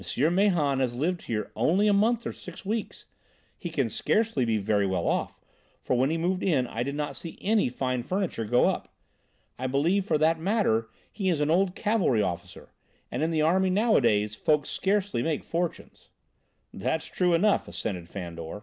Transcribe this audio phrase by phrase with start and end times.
[0.31, 3.05] Mahon has lived here only a month or six weeks.
[3.55, 5.39] He can scarcely be very well off,
[5.83, 8.91] for when he moved in I did not see any fine furniture go up.
[9.59, 12.69] I believe for that matter he is an old cavalry officer,
[13.11, 16.09] and, in the army nowadays, folks scarcely make fortunes."
[16.73, 18.59] "That's true enough," assented Fandor.